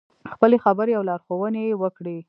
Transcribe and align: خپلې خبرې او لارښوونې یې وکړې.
خپلې 0.33 0.57
خبرې 0.65 0.93
او 0.95 1.03
لارښوونې 1.09 1.61
یې 1.69 1.75
وکړې. 1.81 2.17